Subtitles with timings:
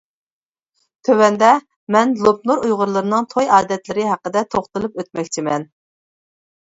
[1.09, 1.49] تۆۋەندە
[1.97, 5.69] مەن لوپنۇر ئۇيغۇرلىرىنىڭ توي ئادەتلىرى ھەققىدە توختىلىپ ئۆتمەكچىمەن.